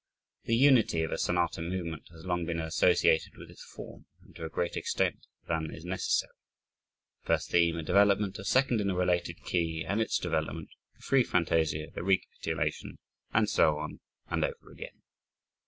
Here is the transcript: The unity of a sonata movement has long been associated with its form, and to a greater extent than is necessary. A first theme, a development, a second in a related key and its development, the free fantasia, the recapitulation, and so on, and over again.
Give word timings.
The 0.45 0.55
unity 0.55 1.03
of 1.03 1.11
a 1.11 1.17
sonata 1.19 1.61
movement 1.61 2.07
has 2.09 2.25
long 2.25 2.43
been 2.43 2.57
associated 2.59 3.37
with 3.37 3.51
its 3.51 3.63
form, 3.63 4.07
and 4.23 4.35
to 4.35 4.45
a 4.45 4.49
greater 4.49 4.79
extent 4.79 5.27
than 5.47 5.69
is 5.71 5.85
necessary. 5.85 6.33
A 7.23 7.27
first 7.27 7.51
theme, 7.51 7.75
a 7.77 7.83
development, 7.83 8.39
a 8.39 8.43
second 8.43 8.81
in 8.81 8.89
a 8.89 8.95
related 8.95 9.43
key 9.43 9.85
and 9.87 10.01
its 10.01 10.17
development, 10.17 10.69
the 10.95 11.03
free 11.03 11.23
fantasia, 11.23 11.91
the 11.93 12.01
recapitulation, 12.01 12.97
and 13.31 13.47
so 13.47 13.77
on, 13.77 13.99
and 14.27 14.43
over 14.43 14.71
again. 14.71 15.03